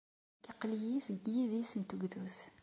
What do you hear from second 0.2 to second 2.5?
Nekk aql-iyi seg yidis n tugdut.